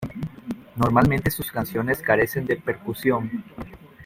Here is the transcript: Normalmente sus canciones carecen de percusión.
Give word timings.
Normalmente 0.77 1.29
sus 1.29 1.51
canciones 1.51 2.01
carecen 2.01 2.47
de 2.47 2.55
percusión. 2.55 3.29